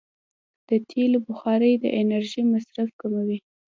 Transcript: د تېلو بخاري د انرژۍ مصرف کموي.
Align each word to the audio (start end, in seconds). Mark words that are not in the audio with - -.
د 0.69 0.71
تېلو 0.89 1.19
بخاري 1.27 1.71
د 1.77 1.85
انرژۍ 2.01 2.43
مصرف 2.53 2.89
کموي. 3.01 3.37